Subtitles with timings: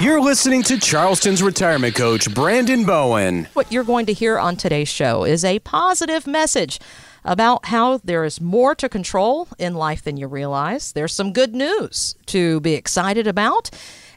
[0.00, 3.48] You're listening to Charleston's retirement coach, Brandon Bowen.
[3.54, 6.78] What you're going to hear on today's show is a positive message
[7.24, 10.92] about how there is more to control in life than you realize.
[10.92, 13.70] There's some good news to be excited about.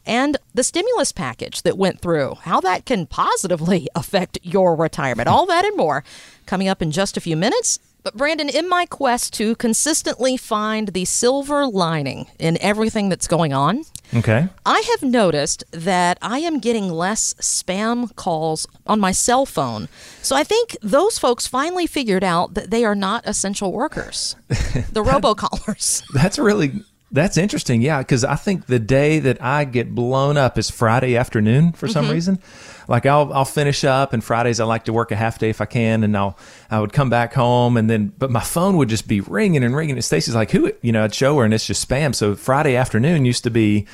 [0.06, 5.28] And the stimulus package that went through, how that can positively affect your retirement.
[5.28, 6.04] All that and more
[6.46, 7.80] coming up in just a few minutes.
[8.04, 13.52] But, Brandon, in my quest to consistently find the silver lining in everything that's going
[13.54, 13.84] on,
[14.14, 14.48] Okay.
[14.66, 19.88] I have noticed that I am getting less spam calls on my cell phone.
[20.22, 25.04] So I think those folks finally figured out that they are not essential workers, the
[25.04, 26.04] robocallers.
[26.14, 27.82] That's really that's interesting.
[27.82, 31.88] Yeah, because I think the day that I get blown up is Friday afternoon for
[31.88, 32.14] some mm-hmm.
[32.14, 32.40] reason.
[32.88, 35.62] Like I'll I'll finish up, and Fridays I like to work a half day if
[35.62, 36.38] I can, and I'll
[36.70, 39.76] I would come back home, and then but my phone would just be ringing and
[39.76, 39.96] ringing.
[39.96, 42.16] And Stacy's like, "Who?" You know, I'd show her, and it's just spam.
[42.16, 43.88] So Friday afternoon used to be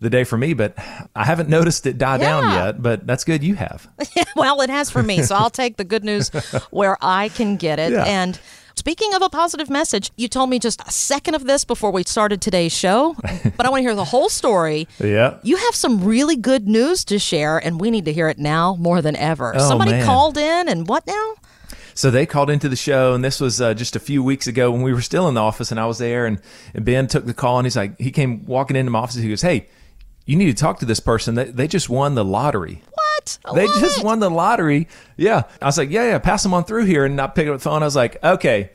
[0.00, 0.74] the day for me, but
[1.14, 2.82] I haven't noticed it die down yet.
[2.82, 3.42] But that's good.
[3.42, 3.88] You have.
[4.36, 5.22] well, it has for me.
[5.22, 6.28] So I'll take the good news
[6.70, 7.92] where I can get it.
[7.92, 8.04] Yeah.
[8.04, 8.38] And
[8.74, 12.02] speaking of a positive message, you told me just a second of this before we
[12.04, 13.14] started today's show,
[13.56, 14.88] but I want to hear the whole story.
[14.98, 15.38] Yeah.
[15.42, 18.76] You have some really good news to share, and we need to hear it now
[18.76, 19.54] more than ever.
[19.54, 20.04] Oh, Somebody man.
[20.04, 21.34] called in, and what now?
[21.94, 24.70] So they called into the show, and this was uh, just a few weeks ago
[24.70, 26.40] when we were still in the office, and I was there, and,
[26.74, 29.24] and Ben took the call, and he's like, he came walking into my office, and
[29.24, 29.68] he goes, "Hey,
[30.24, 31.34] you need to talk to this person.
[31.34, 32.82] They, they just won the lottery.
[32.94, 33.01] What?
[33.44, 34.88] I They love just won the lottery.
[35.16, 37.56] Yeah." I was like, "Yeah, yeah, pass them on through here," and I picked up
[37.56, 37.82] the phone.
[37.82, 38.70] I was like, "Okay."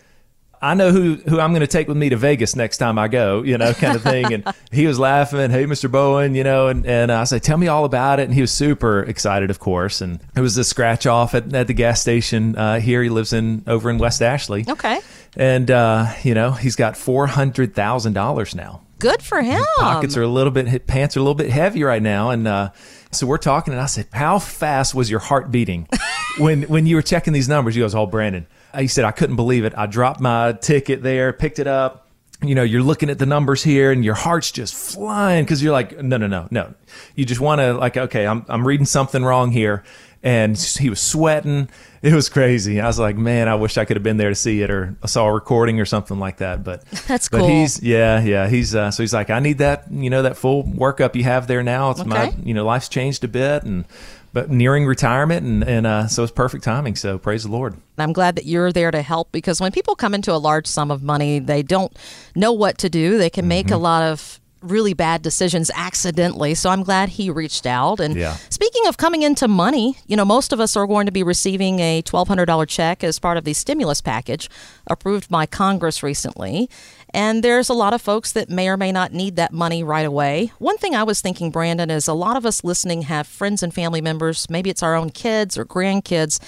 [0.62, 3.08] I know who, who I'm going to take with me to Vegas next time I
[3.08, 4.34] go, you know, kind of thing.
[4.34, 5.92] And he was laughing, hey, Mr.
[5.92, 8.24] Bowen, you know, and, and I said, tell me all about it.
[8.24, 10.02] And he was super excited, of course.
[10.02, 13.04] And it was a scratch off at, at the gas station uh, here.
[13.04, 14.66] He lives in over in West Ashley.
[14.68, 15.00] Okay.
[15.36, 18.82] And, uh, you know, he's got $400,000 now.
[19.00, 19.64] Good for him.
[19.78, 22.32] Pockets are a little bit, pants are a little bit heavy right now.
[22.32, 22.72] And, uh,
[23.12, 25.88] so we're talking, and I said, "How fast was your heart beating
[26.40, 29.38] when when you were checking these numbers?" He goes, "Oh, Brandon," he said, "I couldn't
[29.38, 29.74] believe it.
[29.78, 32.07] I dropped my ticket there, picked it up.
[32.44, 35.72] You know, you're looking at the numbers here, and your heart's just flying because you're
[35.72, 36.74] like, no, no, no, no.
[37.16, 39.84] You just want to like, okay, I'm I'm reading something wrong here."
[40.24, 41.70] And he was sweating.
[42.02, 42.82] It was crazy.
[42.82, 44.96] I was like, man, I wish I could have been there to see it, or
[45.02, 46.64] I saw a recording or something like that.
[46.64, 47.48] But That's but cool.
[47.48, 48.48] But he's yeah, yeah.
[48.48, 51.48] He's uh, so he's like, I need that, you know, that full workup you have
[51.48, 51.92] there now.
[51.92, 53.86] It's my, you know, life's changed a bit, and
[54.34, 56.96] but nearing retirement, and and uh, so it's perfect timing.
[56.96, 57.76] So praise the Lord.
[57.98, 60.92] I'm glad that you're there to help because when people come into a large sum
[60.92, 61.96] of money, they don't
[62.36, 63.18] know what to do.
[63.18, 66.56] They can make a lot of really bad decisions accidentally.
[66.56, 68.00] So I'm glad he reached out.
[68.00, 68.38] And Yeah.
[68.50, 71.80] speaking of coming into money, you know, most of us are going to be receiving
[71.80, 74.50] a $1,200 check as part of the stimulus package
[74.88, 76.70] approved by Congress recently.
[77.14, 80.06] And there's a lot of folks that may or may not need that money right
[80.06, 80.52] away.
[80.60, 83.74] One thing I was thinking, Brandon, is a lot of us listening have friends and
[83.74, 86.40] family members, maybe it's our own kids or grandkids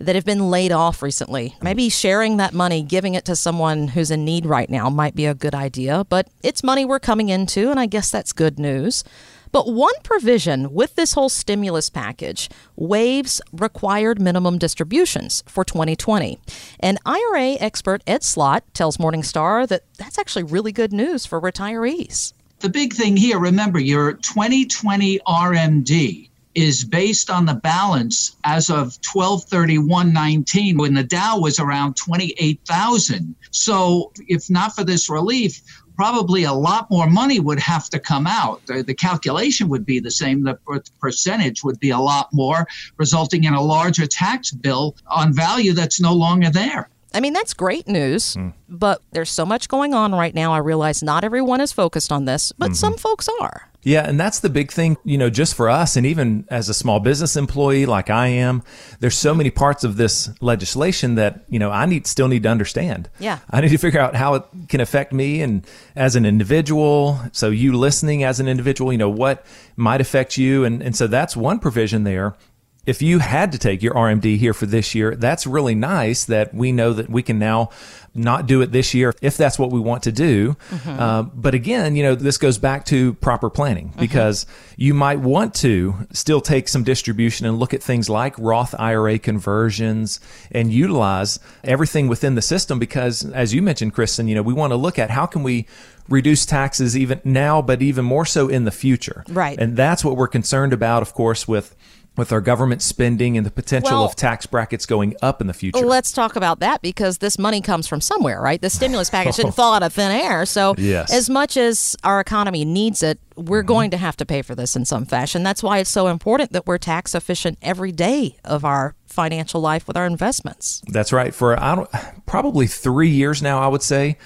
[0.00, 1.54] that have been laid off recently.
[1.62, 5.26] Maybe sharing that money, giving it to someone who's in need right now might be
[5.26, 9.04] a good idea, but it's money we're coming into, and I guess that's good news.
[9.52, 16.38] But one provision with this whole stimulus package waives required minimum distributions for 2020.
[16.78, 22.32] And IRA expert Ed Slott tells Morningstar that that's actually really good news for retirees.
[22.60, 28.98] The big thing here, remember, your 2020 RMD is based on the balance as of
[29.02, 33.34] 1231.19 when the Dow was around 28,000.
[33.50, 35.62] So if not for this relief,
[35.94, 38.64] probably a lot more money would have to come out.
[38.66, 40.44] The, the calculation would be the same.
[40.44, 42.66] The per- percentage would be a lot more,
[42.96, 46.88] resulting in a larger tax bill on value that's no longer there.
[47.12, 48.50] I mean, that's great news, hmm.
[48.68, 50.52] but there's so much going on right now.
[50.52, 52.74] I realize not everyone is focused on this, but mm-hmm.
[52.74, 53.69] some folks are.
[53.82, 56.74] Yeah, and that's the big thing, you know, just for us, and even as a
[56.74, 58.62] small business employee like I am,
[59.00, 62.50] there's so many parts of this legislation that you know I need still need to
[62.50, 63.08] understand.
[63.18, 63.38] Yeah.
[63.48, 67.18] I need to figure out how it can affect me and as an individual.
[67.32, 69.46] So you listening as an individual, you know, what
[69.76, 72.36] might affect you, and and so that's one provision there.
[72.86, 76.54] If you had to take your RMD here for this year, that's really nice that
[76.54, 77.70] we know that we can now
[78.14, 80.56] not do it this year if that's what we want to do.
[80.86, 84.46] Uh, but again, you know, this goes back to proper planning because
[84.76, 89.18] you might want to still take some distribution and look at things like Roth IRA
[89.18, 94.52] conversions and utilize everything within the system because, as you mentioned, Kristen, you know, we
[94.52, 95.66] want to look at how can we
[96.08, 99.24] reduce taxes even now, but even more so in the future.
[99.28, 99.58] Right.
[99.58, 101.76] And that's what we're concerned about, of course, with
[102.20, 105.54] with our government spending and the potential Well- of tax brackets going up in the
[105.54, 105.84] future.
[105.84, 108.60] Let's talk about that because this money comes from somewhere, right?
[108.60, 110.44] The stimulus package didn't fall out of thin air.
[110.44, 111.12] So, Yes.
[111.12, 113.68] as much as our economy needs it, we're mm-hmm.
[113.68, 115.42] going to have to pay for this in some fashion.
[115.42, 119.88] That's why it's so important that we're tax efficient every day of our financial life
[119.88, 120.82] with our investments.
[120.88, 121.34] That's right.
[121.34, 121.90] For I don't,
[122.26, 124.18] probably three years now, I would say,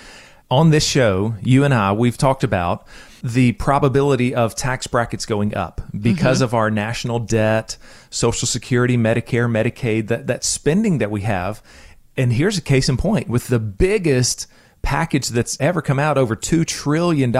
[0.51, 2.87] on this show, you and I, we've talked about
[3.25, 6.45] the probability of tax brackets going up because mm-hmm.
[6.45, 7.79] of our national debt,
[8.11, 11.63] Social Security, Medicare, Medicaid, that, that spending that we have.
[12.19, 14.47] And here's a case in point with the biggest
[14.83, 17.35] package that's ever come out over $2 trillion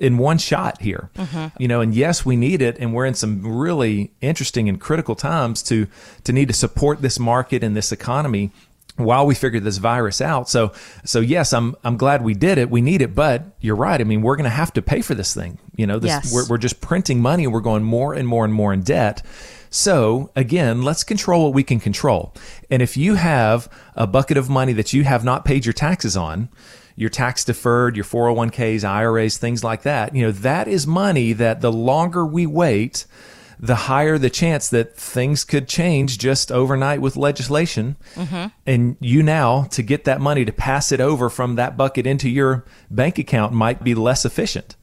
[0.00, 1.10] in one shot here.
[1.14, 1.62] Mm-hmm.
[1.62, 2.76] You know, and yes, we need it.
[2.80, 5.86] And we're in some really interesting and critical times to,
[6.24, 8.50] to need to support this market and this economy
[8.96, 10.48] while we figure this virus out.
[10.48, 10.72] So,
[11.04, 12.70] so yes, I'm, I'm glad we did it.
[12.70, 14.00] We need it, but you're right.
[14.00, 15.58] I mean, we're going to have to pay for this thing.
[15.76, 16.32] You know, this, Yes.
[16.32, 17.46] we're, we're just printing money.
[17.48, 19.22] We're going more and more and more in debt.
[19.70, 22.32] So again, let's control what we can control.
[22.70, 26.16] And if you have a bucket of money that you have not paid your taxes
[26.16, 26.48] on,
[26.94, 31.60] your tax deferred, your 401ks, IRAs, things like that, you know, that is money that
[31.60, 33.06] the longer we wait,
[33.58, 37.96] the higher the chance that things could change just overnight with legislation.
[38.14, 38.46] Mm-hmm.
[38.66, 42.28] And you now, to get that money to pass it over from that bucket into
[42.28, 44.76] your bank account might be less efficient.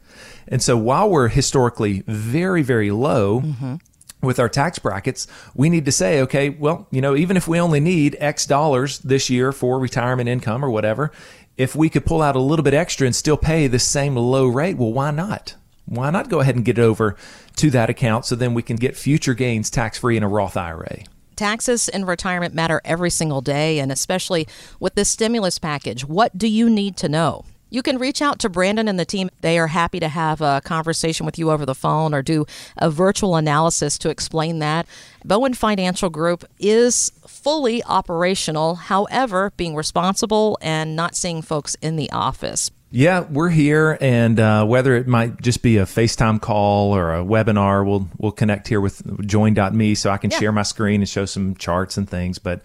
[0.47, 3.75] And so while we're historically very, very low, mm-hmm.
[4.21, 7.59] with our tax brackets, we need to say, okay, well, you know, even if we
[7.59, 11.11] only need X dollars this year for retirement income or whatever,
[11.57, 14.47] if we could pull out a little bit extra and still pay the same low
[14.47, 15.55] rate, well, why not?
[15.85, 17.15] Why not go ahead and get it over
[17.57, 20.55] to that account so then we can get future gains tax free in a Roth
[20.55, 20.99] IRA?
[21.35, 24.47] Taxes in retirement matter every single day, and especially
[24.79, 26.05] with this stimulus package.
[26.05, 27.45] What do you need to know?
[27.73, 29.29] You can reach out to Brandon and the team.
[29.39, 32.45] They are happy to have a conversation with you over the phone or do
[32.77, 34.85] a virtual analysis to explain that.
[35.23, 42.11] Bowen Financial Group is fully operational, however, being responsible and not seeing folks in the
[42.11, 42.71] office.
[42.93, 47.23] Yeah, we're here, and uh, whether it might just be a FaceTime call or a
[47.23, 50.39] webinar, we'll we'll connect here with join.me so I can Yeah.
[50.39, 52.37] share my screen and show some charts and things.
[52.37, 52.63] But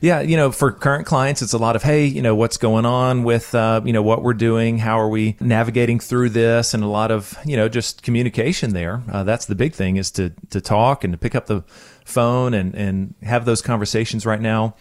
[0.00, 2.86] yeah, you know, for current clients, it's a lot of hey, you know, what's going
[2.86, 6.82] on with uh, you know what we're doing, how are we navigating through this, and
[6.82, 9.04] a lot of you know just communication there.
[9.08, 11.62] Uh, that's the big thing is to to talk and to pick up the
[12.04, 14.74] phone and and have those conversations right now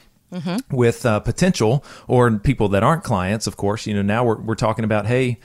[0.72, 3.88] with uh, potential or people that aren't clients, of course.
[3.88, 5.40] You know, now we're, we're talking about, hey,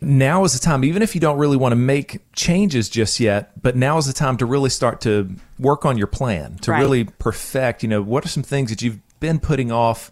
[0.00, 3.60] now is the time, even if you don't really want to make changes just yet,
[3.62, 6.80] but now is the time to really start to work on your plan, to Right.
[6.80, 10.10] really perfect, you know, what are some things that you've been putting off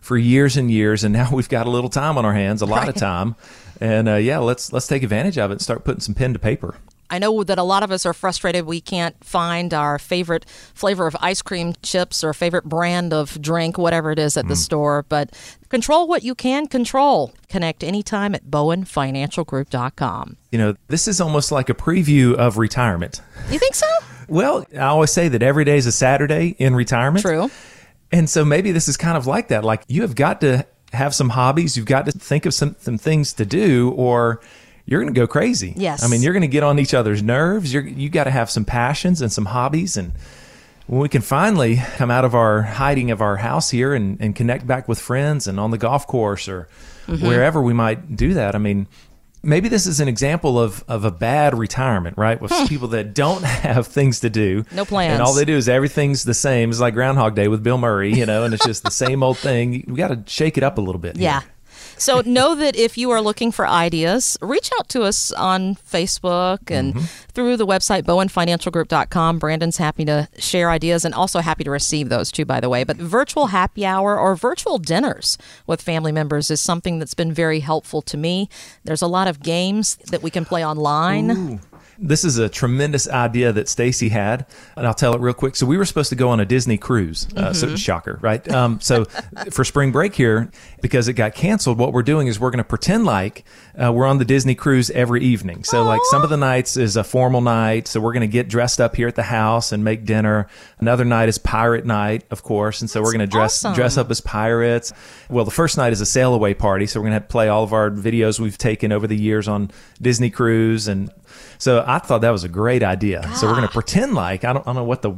[0.00, 2.66] for years and years, and now we've got a little time on our hands, a
[2.66, 3.34] lot of time.
[3.80, 6.38] And uh, yeah, let's let's take advantage of it and start putting some pen to
[6.38, 6.76] paper.
[7.12, 11.06] I know that a lot of us are frustrated we can't find our favorite flavor
[11.06, 14.64] of ice cream chips or favorite brand of drink, whatever it is at the mm.
[14.64, 15.30] store, but
[15.68, 17.34] control what you can control.
[17.50, 20.38] Connect anytime at bowenfinancialgroup.com.
[20.50, 23.20] You know, this is almost like a preview of retirement.
[23.50, 23.86] You think so?
[24.28, 27.22] Well, I always say that every day is a Saturday in retirement.
[27.22, 27.50] True.
[28.10, 29.62] And so maybe this is kind of like that.
[29.62, 30.64] Like you have got to
[30.94, 31.76] have some hobbies.
[31.76, 34.40] You've got to think of some, some things to do or
[34.86, 35.72] you're going to go crazy.
[35.76, 36.02] Yes.
[36.02, 37.72] I mean, you're going to get on each other's nerves.
[37.72, 39.96] You're, you got to have some passions and some hobbies.
[39.96, 40.12] And
[40.86, 44.34] when we can finally come out of our hiding of our house here and, and
[44.34, 46.68] connect back with friends and on the golf course or
[47.08, 47.26] Mm-hmm.
[47.26, 48.86] wherever we might do that, I mean,
[49.42, 52.40] maybe this is an example of, of a bad retirement, right?
[52.40, 54.62] With people that don't have things to do.
[54.62, 54.76] Hmm.
[54.76, 55.14] No plans.
[55.14, 56.70] And all they do is everything's the same.
[56.70, 59.36] It's like Groundhog Day with Bill Murray, you know, and it's just the same old
[59.36, 59.82] thing.
[59.88, 61.16] We got to shake it up a little bit.
[61.16, 61.24] here.
[61.98, 66.70] So know that if you are looking for ideas, reach out to us on Facebook
[66.70, 67.04] and mm-hmm.
[67.32, 69.38] through the website bowenfinancialgroup.com.
[69.38, 72.84] Brandon's happy to share ideas and also happy to receive those too, by the way.
[72.84, 77.60] But virtual happy hour or virtual dinners with family members is something that's been very
[77.60, 78.48] helpful to me.
[78.84, 81.60] There's a lot of games that we can play online.
[81.98, 84.46] This is a tremendous idea that Stacy had,
[84.76, 85.56] and I'll tell it real quick.
[85.56, 87.28] So we were supposed to go on a Disney cruise.
[87.36, 88.46] Uh, so shocker, right?
[88.50, 89.04] Um, so
[89.50, 92.64] for spring break here, because it got canceled, what we're doing is we're going to
[92.64, 93.44] pretend like
[93.82, 95.64] uh, we're on the Disney cruise every evening.
[95.64, 98.48] So like some of the nights is a formal night, so we're going to get
[98.48, 100.48] dressed up here at the house and make dinner.
[100.78, 103.74] Another night is pirate night, of course, and so we're going to dress awesome.
[103.74, 104.92] dress up as pirates.
[105.28, 107.64] Well, the first night is a sail away party, so we're going to play all
[107.64, 109.70] of our videos we've taken over the years on
[110.00, 111.10] Disney cruise and
[111.58, 113.30] so I thought that was a great idea.
[113.34, 115.14] So we're going to pretend like I don't, I don't know what the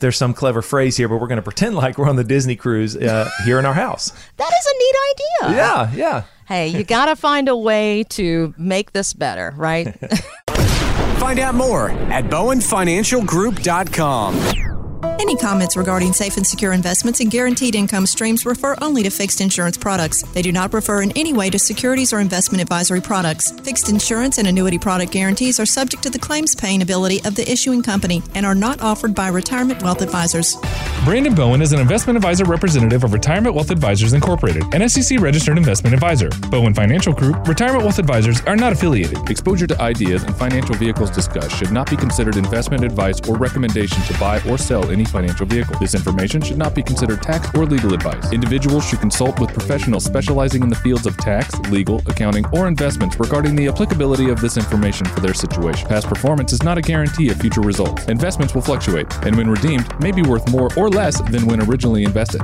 [0.00, 2.54] there's some clever phrase here, but we're going to pretend like we're on the Disney
[2.56, 4.12] cruise uh, here in our house.
[4.36, 5.56] That is a neat idea.
[5.56, 6.22] Yeah, yeah.
[6.46, 9.98] Hey, you got to find a way to make this better, right?
[11.18, 15.07] Find out more at bowenfinancialgroup.com.
[15.20, 19.40] Any comments regarding safe and secure investments and guaranteed income streams refer only to fixed
[19.40, 20.22] insurance products.
[20.22, 23.50] They do not refer in any way to securities or investment advisory products.
[23.50, 27.50] Fixed insurance and annuity product guarantees are subject to the claims paying ability of the
[27.50, 30.56] issuing company and are not offered by Retirement Wealth Advisors.
[31.04, 35.58] Brandon Bowen is an investment advisor representative of Retirement Wealth Advisors Incorporated, an SEC registered
[35.58, 36.28] investment advisor.
[36.48, 39.18] Bowen Financial Group, Retirement Wealth Advisors are not affiliated.
[39.28, 44.00] Exposure to ideas and financial vehicles discussed should not be considered investment advice or recommendation
[44.02, 45.76] to buy or sell any financial vehicle.
[45.78, 48.32] This information should not be considered tax or legal advice.
[48.32, 53.18] Individuals should consult with professionals specializing in the fields of tax, legal, accounting, or investments
[53.18, 55.88] regarding the applicability of this information for their situation.
[55.88, 58.06] Past performance is not a guarantee of future results.
[58.06, 62.04] Investments will fluctuate, and when redeemed, may be worth more or less than when originally
[62.04, 62.42] invested.